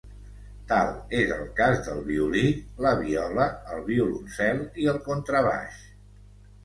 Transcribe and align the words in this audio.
Tal 0.69 0.87
és 1.17 1.33
el 1.35 1.43
cas 1.59 1.83
del 1.87 2.01
violí, 2.07 2.43
la 2.85 2.95
viola, 3.03 3.45
el 3.75 3.85
violoncel 3.93 4.65
i 4.85 4.89
el 4.95 4.99
contrabaix. 5.11 5.85